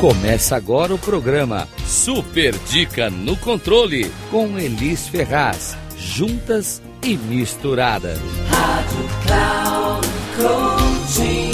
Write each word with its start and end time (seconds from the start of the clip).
Começa 0.00 0.56
agora 0.56 0.94
o 0.94 0.98
programa 0.98 1.68
Super 1.84 2.56
Dica 2.70 3.10
no 3.10 3.36
Controle 3.36 4.10
com 4.30 4.58
Elis 4.58 5.06
Ferraz. 5.06 5.76
Juntas 5.94 6.80
e 7.02 7.18
misturadas. 7.18 8.18
Rádio 8.48 9.04
Cloud 9.26 10.08
Coaching. 10.38 11.50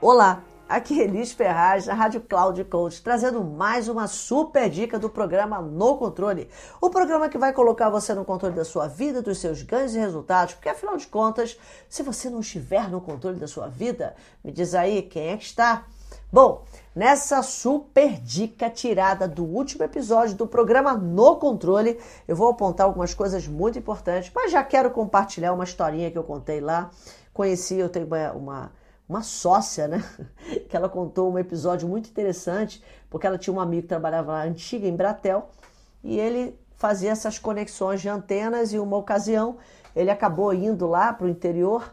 Olá, 0.00 0.44
aqui 0.68 1.00
é 1.00 1.04
Elis 1.04 1.32
Ferraz, 1.32 1.86
da 1.86 1.94
Rádio 1.94 2.20
Cloud 2.20 2.62
Coach, 2.64 3.02
trazendo 3.02 3.42
mais 3.42 3.88
uma 3.88 4.06
super 4.06 4.68
dica 4.68 4.98
do 4.98 5.08
programa 5.08 5.60
No 5.60 5.96
Controle. 5.96 6.48
O 6.80 6.90
programa 6.90 7.28
que 7.28 7.38
vai 7.38 7.52
colocar 7.52 7.88
você 7.88 8.14
no 8.14 8.24
controle 8.24 8.54
da 8.54 8.64
sua 8.64 8.88
vida, 8.88 9.22
dos 9.22 9.38
seus 9.38 9.62
ganhos 9.62 9.94
e 9.94 9.98
resultados, 9.98 10.54
porque 10.54 10.68
afinal 10.68 10.96
de 10.96 11.06
contas, 11.06 11.58
se 11.88 12.02
você 12.02 12.28
não 12.28 12.40
estiver 12.40 12.90
no 12.90 13.00
controle 13.00 13.38
da 13.38 13.46
sua 13.46 13.68
vida, 13.68 14.14
me 14.44 14.50
diz 14.50 14.74
aí 14.74 15.02
quem 15.02 15.28
é 15.28 15.36
que 15.36 15.44
está. 15.44 15.84
Bom, 16.32 16.64
nessa 16.94 17.42
super 17.42 18.20
dica 18.20 18.68
tirada 18.68 19.28
do 19.28 19.44
último 19.44 19.84
episódio 19.84 20.34
do 20.34 20.46
programa 20.46 20.94
No 20.94 21.36
Controle, 21.36 21.98
eu 22.26 22.34
vou 22.34 22.50
apontar 22.50 22.86
algumas 22.86 23.14
coisas 23.14 23.46
muito 23.46 23.78
importantes, 23.78 24.30
mas 24.34 24.50
já 24.50 24.62
quero 24.64 24.90
compartilhar 24.90 25.52
uma 25.52 25.64
historinha 25.64 26.10
que 26.10 26.18
eu 26.18 26.24
contei 26.24 26.60
lá. 26.60 26.90
Conheci, 27.32 27.76
eu 27.76 27.88
tenho 27.88 28.06
uma, 28.06 28.32
uma 28.32 28.72
uma 29.08 29.22
sócia, 29.22 29.88
né? 29.88 30.04
Que 30.68 30.76
ela 30.76 30.88
contou 30.88 31.32
um 31.32 31.38
episódio 31.38 31.88
muito 31.88 32.10
interessante, 32.10 32.82
porque 33.08 33.26
ela 33.26 33.38
tinha 33.38 33.54
um 33.54 33.60
amigo 33.60 33.82
que 33.82 33.88
trabalhava 33.88 34.32
lá 34.32 34.42
antiga 34.42 34.86
em 34.86 34.96
Bratel 34.96 35.48
e 36.02 36.18
ele 36.18 36.58
fazia 36.76 37.10
essas 37.10 37.38
conexões 37.38 38.00
de 38.00 38.08
antenas 38.08 38.72
e 38.72 38.78
uma 38.78 38.96
ocasião 38.96 39.56
ele 39.94 40.10
acabou 40.10 40.52
indo 40.52 40.86
lá 40.86 41.12
para 41.12 41.26
o 41.26 41.28
interior 41.28 41.90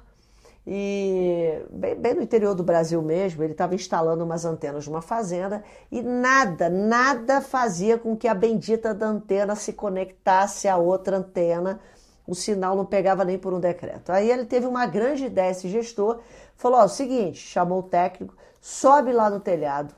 e 0.66 1.62
bem, 1.70 1.96
bem, 1.96 2.14
no 2.14 2.22
interior 2.22 2.56
do 2.56 2.64
Brasil 2.64 3.02
mesmo, 3.02 3.44
ele 3.44 3.52
estava 3.52 3.76
instalando 3.76 4.24
umas 4.24 4.46
antenas 4.46 4.88
numa 4.88 5.02
fazenda 5.02 5.62
e 5.92 6.02
nada, 6.02 6.70
nada 6.70 7.42
fazia 7.42 7.98
com 7.98 8.16
que 8.16 8.30
a 8.30 8.34
bendita 8.34 8.94
da 8.94 9.08
antena 9.08 9.56
se 9.56 9.74
conectasse 9.74 10.68
a 10.68 10.78
outra 10.78 11.18
antena. 11.18 11.82
O 12.26 12.34
sinal 12.34 12.76
não 12.76 12.86
pegava 12.86 13.26
nem 13.26 13.38
por 13.38 13.54
um 13.54 13.60
decreto. 13.60 14.12
Aí 14.12 14.30
ele 14.30 14.46
teve 14.46 14.66
uma 14.66 14.86
grande 14.86 15.26
ideia, 15.26 15.52
esse 15.52 15.68
gestor, 15.68 16.20
Falou: 16.56 16.80
ó, 16.80 16.86
o 16.86 16.90
seguinte, 16.90 17.40
chamou 17.40 17.80
o 17.80 17.84
técnico, 17.84 18.36
sobe 18.62 19.12
lá 19.12 19.30
no 19.30 19.40
telhado, 19.40 19.94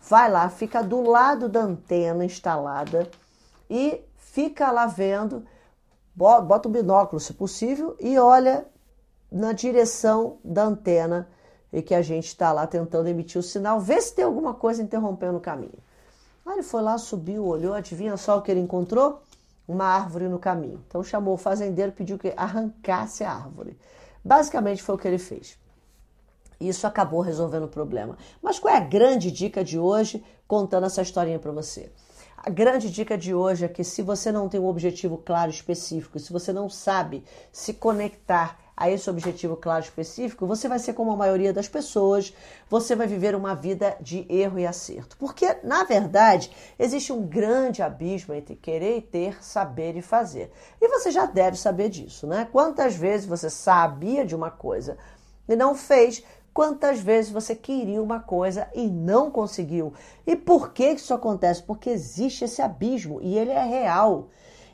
vai 0.00 0.30
lá, 0.30 0.48
fica 0.48 0.82
do 0.82 1.02
lado 1.02 1.48
da 1.48 1.60
antena 1.60 2.24
instalada 2.24 3.10
e 3.68 4.00
fica 4.16 4.70
lá 4.70 4.86
vendo, 4.86 5.44
bota 6.14 6.68
o 6.68 6.72
binóculo 6.72 7.20
se 7.20 7.34
possível 7.34 7.96
e 8.00 8.18
olha 8.18 8.66
na 9.30 9.52
direção 9.52 10.38
da 10.44 10.64
antena 10.64 11.28
e 11.72 11.82
que 11.82 11.94
a 11.94 12.00
gente 12.00 12.28
está 12.28 12.52
lá 12.52 12.66
tentando 12.66 13.08
emitir 13.08 13.38
o 13.38 13.42
sinal, 13.42 13.80
vê 13.80 14.00
se 14.00 14.14
tem 14.14 14.24
alguma 14.24 14.54
coisa 14.54 14.82
interrompendo 14.82 15.36
o 15.36 15.40
caminho. 15.40 15.78
Aí 16.46 16.54
ele 16.54 16.62
foi 16.62 16.80
lá, 16.80 16.96
subiu, 16.96 17.44
olhou, 17.44 17.74
adivinha 17.74 18.16
só 18.16 18.38
o 18.38 18.42
que 18.42 18.50
ele 18.50 18.60
encontrou? 18.60 19.20
Uma 19.66 19.86
árvore 19.86 20.28
no 20.28 20.38
caminho. 20.38 20.82
Então 20.86 21.02
chamou 21.02 21.34
o 21.34 21.38
fazendeiro, 21.38 21.92
pediu 21.92 22.18
que 22.18 22.32
arrancasse 22.36 23.24
a 23.24 23.32
árvore. 23.32 23.76
Basicamente 24.24 24.82
foi 24.82 24.94
o 24.94 24.98
que 24.98 25.08
ele 25.08 25.18
fez. 25.18 25.58
Isso 26.60 26.86
acabou 26.86 27.20
resolvendo 27.20 27.64
o 27.64 27.68
problema. 27.68 28.16
Mas 28.42 28.58
qual 28.58 28.72
é 28.74 28.76
a 28.76 28.80
grande 28.80 29.30
dica 29.30 29.62
de 29.62 29.78
hoje, 29.78 30.24
contando 30.46 30.86
essa 30.86 31.02
historinha 31.02 31.38
para 31.38 31.52
você? 31.52 31.90
A 32.36 32.48
grande 32.48 32.90
dica 32.90 33.18
de 33.18 33.34
hoje 33.34 33.64
é 33.64 33.68
que 33.68 33.82
se 33.82 34.02
você 34.02 34.30
não 34.30 34.48
tem 34.48 34.60
um 34.60 34.68
objetivo 34.68 35.18
claro 35.18 35.50
específico, 35.50 36.18
se 36.18 36.32
você 36.32 36.52
não 36.52 36.68
sabe 36.68 37.24
se 37.50 37.74
conectar 37.74 38.58
a 38.76 38.90
esse 38.90 39.08
objetivo 39.08 39.56
claro 39.56 39.82
específico, 39.82 40.46
você 40.46 40.68
vai 40.68 40.78
ser 40.78 40.92
como 40.92 41.10
a 41.10 41.16
maioria 41.16 41.52
das 41.52 41.66
pessoas, 41.66 42.34
você 42.68 42.94
vai 42.94 43.06
viver 43.06 43.34
uma 43.34 43.54
vida 43.54 43.96
de 44.00 44.26
erro 44.28 44.58
e 44.58 44.66
acerto. 44.66 45.16
Porque, 45.16 45.56
na 45.64 45.84
verdade, 45.84 46.50
existe 46.78 47.12
um 47.12 47.26
grande 47.26 47.80
abismo 47.82 48.34
entre 48.34 48.54
querer 48.54 48.98
e 48.98 49.02
ter, 49.02 49.42
saber 49.42 49.96
e 49.96 50.02
fazer. 50.02 50.52
E 50.80 50.88
você 50.88 51.10
já 51.10 51.24
deve 51.24 51.56
saber 51.56 51.88
disso, 51.88 52.26
né? 52.26 52.46
Quantas 52.52 52.94
vezes 52.94 53.26
você 53.26 53.48
sabia 53.48 54.26
de 54.26 54.34
uma 54.34 54.50
coisa 54.50 54.98
e 55.48 55.56
não 55.56 55.74
fez 55.74 56.22
Quantas 56.56 57.00
vezes 57.00 57.30
você 57.30 57.54
queria 57.54 58.02
uma 58.02 58.18
coisa 58.18 58.66
e 58.74 58.86
não 58.86 59.30
conseguiu? 59.30 59.92
E 60.26 60.34
por 60.34 60.72
que 60.72 60.92
isso 60.92 61.12
acontece? 61.12 61.62
Porque 61.62 61.90
existe 61.90 62.46
esse 62.46 62.62
abismo 62.62 63.20
e 63.20 63.36
ele 63.36 63.50
é 63.50 63.62
real. 63.62 64.30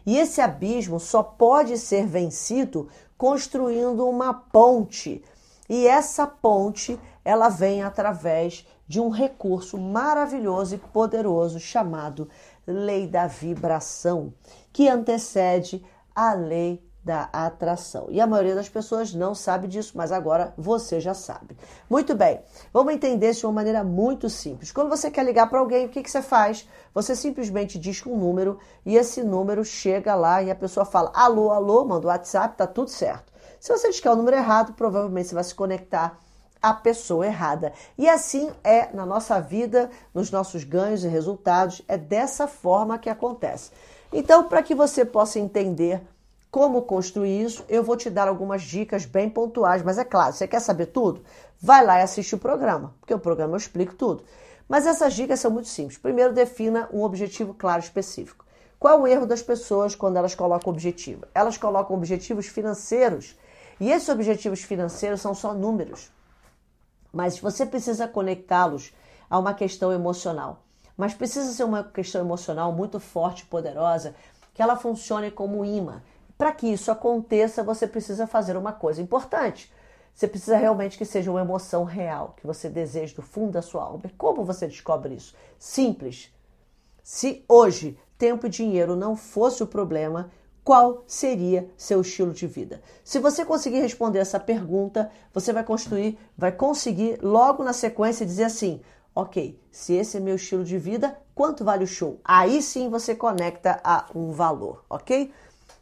E 0.07 0.17
esse 0.17 0.41
abismo 0.41 1.01
só 1.01 1.25
pode 1.25 1.77
ser 1.77 2.07
vencido 2.07 2.89
construindo 3.23 4.05
uma 4.09 4.35
ponte. 4.35 5.23
E 5.69 5.87
essa 5.87 6.27
ponte, 6.27 6.99
ela 7.25 7.49
vem 7.49 7.81
através 7.81 8.67
de 8.89 8.99
um 8.99 9.11
recurso 9.11 9.79
maravilhoso 9.79 10.75
e 10.75 10.79
poderoso 10.79 11.61
chamado 11.61 12.29
lei 12.67 13.07
da 13.07 13.29
vibração, 13.29 14.35
que 14.73 14.89
antecede 14.89 15.87
a 16.13 16.35
lei 16.35 16.85
da 17.05 17.29
atração. 17.33 18.07
E 18.11 18.21
a 18.21 18.27
maioria 18.27 18.55
das 18.55 18.69
pessoas 18.69 19.13
não 19.13 19.35
sabe 19.35 19.67
disso, 19.67 19.93
mas 19.97 20.13
agora 20.13 20.55
você 20.57 21.01
já 21.01 21.15
sabe. 21.15 21.57
Muito 21.91 22.15
bem, 22.15 22.41
vamos 22.73 22.95
entender 22.95 23.31
isso 23.31 23.41
de 23.41 23.47
uma 23.47 23.53
maneira 23.53 23.83
muito 23.83 24.31
simples. 24.31 24.71
Quando 24.71 24.89
você 24.89 25.11
quer 25.11 25.25
ligar 25.25 25.49
para 25.49 25.59
alguém, 25.59 25.87
o 25.87 25.89
que, 25.89 26.03
que 26.03 26.11
você 26.11 26.23
faz? 26.23 26.69
Você 26.95 27.17
simplesmente 27.17 27.79
diz 27.79 28.05
um 28.07 28.17
número 28.17 28.59
e 28.87 28.97
esse 28.97 29.23
número 29.23 29.65
chega 29.65 30.15
lá 30.15 30.43
e 30.43 30.51
a 30.51 30.55
pessoa 30.55 30.87
fala 30.87 31.11
alô, 31.15 31.51
alô, 31.51 31.85
manda 31.85 32.07
o 32.07 32.11
WhatsApp, 32.11 32.57
tá 32.57 32.67
tudo 32.67 32.91
certo. 32.91 33.33
Se 33.59 33.71
você 33.77 33.91
disser 33.91 34.13
o 34.13 34.17
número 34.17 34.37
errado, 34.37 34.73
provavelmente 34.75 35.29
você 35.29 35.35
vai 35.35 35.45
se 35.45 35.55
conectar 35.55 36.19
à 36.61 36.73
pessoa 36.73 37.27
errada. 37.27 37.73
E 37.99 38.09
assim 38.09 38.51
é 38.63 38.93
na 38.95 39.05
nossa 39.05 39.41
vida, 39.41 39.91
nos 40.15 40.31
nossos 40.31 40.63
ganhos 40.63 41.03
e 41.03 41.09
resultados, 41.09 41.83
é 41.89 41.99
dessa 41.99 42.47
forma 42.47 42.99
que 42.99 43.11
acontece. 43.11 43.73
Então, 44.13 44.45
para 44.45 44.63
que 44.63 44.75
você 44.75 45.05
possa 45.05 45.41
entender 45.41 46.03
como 46.53 46.83
construir 46.83 47.45
isso, 47.45 47.65
eu 47.67 47.83
vou 47.83 47.97
te 47.97 48.11
dar 48.11 48.29
algumas 48.29 48.61
dicas 48.61 49.07
bem 49.07 49.31
pontuais. 49.31 49.83
Mas 49.83 49.97
é 49.97 50.05
claro, 50.05 50.35
você 50.35 50.47
quer 50.47 50.61
saber 50.61 50.87
tudo? 50.87 51.25
Vai 51.59 51.83
lá 51.83 51.99
e 51.99 52.03
assiste 52.03 52.35
o 52.35 52.39
programa, 52.39 52.95
porque 53.01 53.15
o 53.15 53.19
programa 53.19 53.55
eu 53.55 53.57
explico 53.57 53.95
tudo. 53.95 54.23
Mas 54.69 54.87
essas 54.87 55.15
dicas 55.15 55.41
são 55.41 55.51
muito 55.51 55.69
simples. 55.69 55.97
Primeiro, 55.97 56.35
defina 56.35 56.91
um 56.93 57.05
objetivo 57.05 57.55
claro 57.55 57.81
específico. 57.81 58.45
Qual 58.79 58.93
é 58.93 59.01
o 59.01 59.07
erro 59.07 59.25
das 59.25 59.41
pessoas 59.41 59.95
quando 59.95 60.19
elas 60.19 60.35
colocam 60.35 60.71
objetivo? 60.71 61.25
Elas 61.35 61.57
colocam 61.57 61.97
objetivos 61.97 62.47
financeiros 62.47 63.35
e 63.81 63.91
esses 63.91 64.11
objetivos 64.11 64.61
financeiros 64.61 65.23
são 65.23 65.35
só 65.35 65.55
números. 65.55 66.13
Mas 67.11 67.39
você 67.39 67.65
precisa 67.65 68.07
conectá-los 68.07 68.93
a 69.31 69.39
uma 69.39 69.55
questão 69.55 69.91
emocional. 69.91 70.63
Mas 70.99 71.15
precisa 71.15 71.51
ser 71.51 71.65
uma 71.65 71.83
questão 71.83 72.21
emocional 72.21 72.73
muito 72.73 73.01
forte 73.01 73.47
poderosa 73.47 74.15
que 74.53 74.61
ela 74.61 74.77
funcione 74.77 75.31
como 75.31 75.65
imã. 75.65 76.03
Para 76.43 76.51
que 76.51 76.67
isso 76.67 76.91
aconteça, 76.91 77.63
você 77.63 77.87
precisa 77.87 78.27
fazer 78.27 78.57
uma 78.57 78.73
coisa 78.73 79.01
importante. 79.01 79.73
Você 80.13 80.27
precisa 80.27 80.57
realmente 80.57 80.99
que 80.99 81.05
seja 81.05 81.31
uma 81.31 81.41
emoção 81.41 81.85
real, 81.85 82.35
que 82.37 82.45
você 82.45 82.69
deseja 82.69 83.15
do 83.15 83.23
fundo 83.23 83.53
da 83.53 83.63
sua 83.63 83.85
alma. 83.85 84.03
Como 84.19 84.45
você 84.45 84.67
descobre 84.67 85.15
isso? 85.15 85.37
Simples. 85.57 86.35
Se 87.01 87.45
hoje 87.49 87.97
tempo 88.19 88.49
e 88.49 88.51
dinheiro 88.51 88.97
não 88.97 89.15
fosse 89.15 89.63
o 89.63 89.69
problema, 89.69 90.33
qual 90.65 91.05
seria 91.07 91.71
seu 91.77 92.01
estilo 92.01 92.33
de 92.33 92.49
vida? 92.49 92.83
Se 93.05 93.21
você 93.21 93.45
conseguir 93.45 93.79
responder 93.79 94.19
essa 94.19 94.41
pergunta, 94.41 95.13
você 95.33 95.53
vai 95.53 95.63
construir, 95.63 96.19
vai 96.37 96.51
conseguir 96.51 97.21
logo 97.23 97.63
na 97.63 97.73
sequência 97.73 98.27
dizer 98.27 98.45
assim: 98.47 98.81
ok, 99.15 99.57
se 99.71 99.93
esse 99.95 100.17
é 100.17 100.21
meu 100.21 100.35
estilo 100.35 100.65
de 100.65 100.77
vida, 100.77 101.17
quanto 101.37 101.65
vale 101.65 101.85
o 101.85 101.87
show? 101.87 102.19
Aí 102.25 102.61
sim 102.61 102.91
você 102.91 103.15
conecta 103.15 103.81
a 103.85 104.07
um 104.13 104.33
valor, 104.33 104.85
ok? 104.91 105.33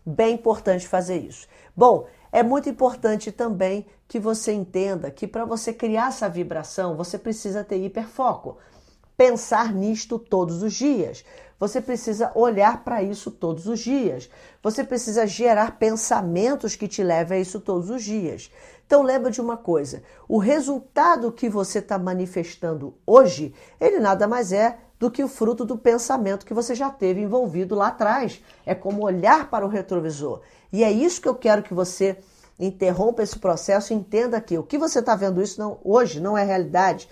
Bem 0.05 0.35
importante 0.35 0.89
fazer 0.89 1.19
isso. 1.19 1.47
Bom, 1.77 2.07
é 2.33 2.43
muito 2.43 2.69
importante 2.69 3.31
também 3.31 3.87
que 4.09 4.19
você 4.19 4.53
entenda 4.53 5.11
que 5.11 5.27
para 5.27 5.45
você 5.45 5.73
criar 5.73 6.09
essa 6.09 6.29
vibração, 6.29 6.97
você 6.97 7.19
precisa 7.19 7.63
ter 7.63 7.77
hiperfoco. 7.85 8.59
Pensar 9.21 9.75
nisto 9.75 10.19
todos 10.19 10.63
os 10.63 10.73
dias. 10.73 11.27
Você 11.59 11.79
precisa 11.79 12.33
olhar 12.35 12.83
para 12.83 13.03
isso 13.03 13.31
todos 13.31 13.67
os 13.67 13.81
dias. 13.81 14.31
Você 14.63 14.83
precisa 14.83 15.27
gerar 15.27 15.79
pensamentos 15.79 16.75
que 16.75 16.89
te 16.89 17.03
levem 17.03 17.37
a 17.37 17.41
isso 17.43 17.61
todos 17.61 17.91
os 17.91 18.03
dias. 18.03 18.51
Então 18.87 19.03
lembra 19.03 19.31
de 19.31 19.39
uma 19.39 19.59
coisa: 19.59 20.03
o 20.27 20.39
resultado 20.39 21.31
que 21.31 21.51
você 21.51 21.81
está 21.81 21.99
manifestando 21.99 22.95
hoje, 23.07 23.53
ele 23.79 24.01
nada 24.01 24.27
mais 24.27 24.53
é 24.53 24.79
do 24.99 25.11
que 25.11 25.23
o 25.23 25.29
fruto 25.29 25.67
do 25.67 25.77
pensamento 25.77 26.47
que 26.47 26.55
você 26.55 26.75
já 26.75 26.89
teve 26.89 27.21
envolvido 27.21 27.75
lá 27.75 27.89
atrás. 27.89 28.43
É 28.65 28.75
como 28.75 29.05
olhar 29.05 29.51
para 29.51 29.67
o 29.67 29.69
retrovisor. 29.69 30.41
E 30.73 30.83
é 30.83 30.91
isso 30.91 31.21
que 31.21 31.29
eu 31.29 31.35
quero 31.35 31.63
que 31.63 31.75
você 31.75 32.17
interrompa 32.59 33.23
esse 33.23 33.39
processo 33.39 33.93
e 33.93 33.97
entenda 33.97 34.41
que 34.41 34.57
o 34.57 34.63
que 34.63 34.79
você 34.79 35.01
está 35.01 35.15
vendo 35.15 35.43
isso 35.43 35.61
não, 35.61 35.79
hoje 35.85 36.21
não 36.21 36.39
é 36.39 36.43
realidade. 36.43 37.07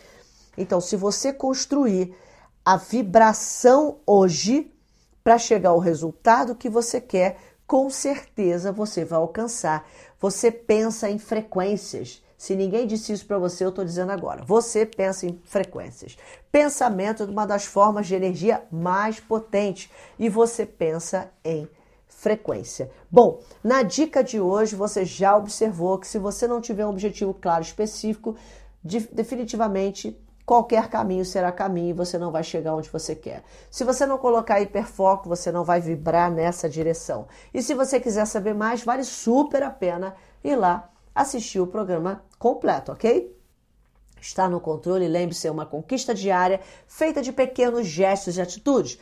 Então, 0.59 0.81
se 0.81 0.97
você 0.97 1.33
construir 1.33 2.15
a 2.65 2.77
vibração 2.77 3.99
hoje 4.07 4.71
para 5.23 5.39
chegar 5.39 5.71
ao 5.71 5.79
resultado 5.79 6.55
que 6.55 6.69
você 6.69 7.01
quer, 7.01 7.39
com 7.67 7.89
certeza 7.89 8.73
você 8.73 9.05
vai 9.05 9.19
alcançar. 9.19 9.87
Você 10.21 10.51
pensa 10.51 11.09
em 11.09 11.19
frequências. 11.19 12.23
Se 12.37 12.55
ninguém 12.55 12.87
disse 12.87 13.13
isso 13.13 13.27
para 13.27 13.39
você, 13.39 13.65
eu 13.65 13.69
estou 13.69 13.85
dizendo 13.85 14.13
agora. 14.13 14.45
Você 14.45 14.87
pensa 14.87 15.27
em 15.27 15.41
frequências. 15.45 16.17
Pensamento 16.51 17.23
é 17.23 17.27
uma 17.27 17.47
das 17.47 17.65
formas 17.65 18.07
de 18.07 18.15
energia 18.15 18.63
mais 18.71 19.21
potentes 19.21 19.91
e 20.19 20.29
você 20.29 20.65
pensa 20.65 21.31
em 21.45 21.69
frequência. 22.07 22.91
Bom, 23.11 23.41
na 23.63 23.83
dica 23.83 24.25
de 24.25 24.41
hoje 24.41 24.75
você 24.75 25.05
já 25.05 25.37
observou 25.37 25.99
que 25.99 26.07
se 26.07 26.19
você 26.19 26.47
não 26.47 26.61
tiver 26.61 26.85
um 26.87 26.91
objetivo 26.91 27.35
claro 27.35 27.63
específico, 27.63 28.37
definitivamente 28.83 30.19
qualquer 30.49 30.89
caminho 30.89 31.27
será 31.27 31.53
caminho 31.53 31.91
e 31.91 31.93
você 31.93 32.17
não 32.17 32.33
vai 32.33 32.43
chegar 32.43 32.75
onde 32.75 32.89
você 32.89 33.15
quer. 33.15 33.45
Se 33.71 33.85
você 33.85 34.07
não 34.07 34.17
colocar 34.17 34.59
hiperfoco, 34.63 35.29
você 35.29 35.53
não 35.53 35.63
vai 35.63 35.79
vibrar 35.79 36.31
nessa 36.31 36.71
direção. 36.71 37.29
E 37.53 37.63
se 37.63 37.75
você 37.75 38.01
quiser 38.01 38.25
saber 38.25 38.55
mais, 38.55 38.83
vale 38.83 39.05
super 39.05 39.63
a 39.63 39.69
pena 39.69 40.17
ir 40.43 40.57
lá 40.57 40.91
assistir 41.15 41.61
o 41.61 41.67
programa 41.67 42.25
completo, 42.39 42.93
ok? 42.93 43.37
Está 44.19 44.49
no 44.49 44.59
controle, 44.59 45.07
lembre-se, 45.07 45.47
é 45.47 45.51
uma 45.51 45.67
conquista 45.67 46.15
diária 46.15 46.63
feita 46.87 47.21
de 47.21 47.31
pequenos 47.31 47.87
gestos 47.87 48.39
e 48.39 48.41
atitudes. 48.41 48.99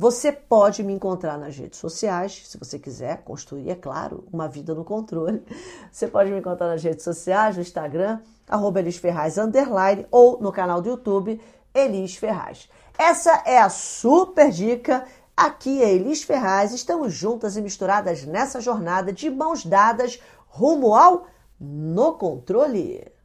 Você 0.00 0.30
pode 0.30 0.84
me 0.84 0.92
encontrar 0.92 1.36
nas 1.36 1.56
redes 1.56 1.76
sociais, 1.76 2.44
se 2.46 2.56
você 2.56 2.78
quiser 2.78 3.24
construir, 3.24 3.68
é 3.68 3.74
claro, 3.74 4.22
uma 4.32 4.46
vida 4.46 4.72
no 4.72 4.84
controle. 4.84 5.42
Você 5.90 6.06
pode 6.06 6.30
me 6.30 6.38
encontrar 6.38 6.68
nas 6.68 6.84
redes 6.84 7.02
sociais, 7.02 7.56
no 7.56 7.62
Instagram, 7.62 8.20
arroba 8.48 8.78
Elis 8.78 8.96
Ferraz, 8.96 9.38
underline, 9.38 10.06
ou 10.12 10.40
no 10.40 10.52
canal 10.52 10.80
do 10.80 10.90
YouTube, 10.90 11.40
Elis 11.74 12.14
Ferraz. 12.14 12.68
Essa 12.96 13.42
é 13.44 13.58
a 13.58 13.68
super 13.68 14.52
dica. 14.52 15.04
Aqui 15.36 15.82
é 15.82 15.92
Elis 15.92 16.22
Ferraz, 16.22 16.72
estamos 16.72 17.12
juntas 17.12 17.56
e 17.56 17.60
misturadas 17.60 18.24
nessa 18.24 18.60
jornada 18.60 19.12
de 19.12 19.28
mãos 19.28 19.66
dadas 19.66 20.20
rumo 20.46 20.94
ao 20.94 21.26
No 21.58 22.12
Controle. 22.12 23.17